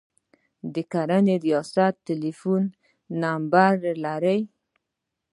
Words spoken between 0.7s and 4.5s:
د کرنې ریاست ټلیفون نمبر لرئ؟